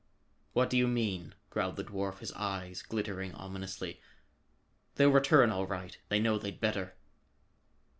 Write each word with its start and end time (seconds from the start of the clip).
"What 0.53 0.71
do 0.71 0.77
you 0.77 0.87
mean?" 0.87 1.35
growled 1.51 1.75
the 1.75 1.83
dwarf, 1.83 2.17
his 2.21 2.31
eyes 2.31 2.81
glittering 2.81 3.35
ominously. 3.35 4.01
"They'll 4.95 5.11
return 5.11 5.51
all 5.51 5.67
right; 5.67 5.95
they 6.09 6.17
know 6.19 6.39
they'd 6.39 6.59
better." 6.59 6.95